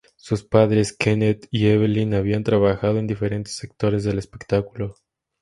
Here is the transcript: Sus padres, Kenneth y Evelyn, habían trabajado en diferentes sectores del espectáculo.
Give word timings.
Sus 0.15 0.43
padres, 0.43 0.93
Kenneth 0.97 1.45
y 1.51 1.67
Evelyn, 1.67 2.15
habían 2.15 2.43
trabajado 2.43 2.97
en 2.97 3.05
diferentes 3.05 3.55
sectores 3.55 4.03
del 4.03 4.17
espectáculo. 4.17 4.95